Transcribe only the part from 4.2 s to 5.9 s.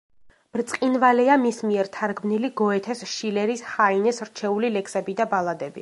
რჩეული ლექსები და ბალადები.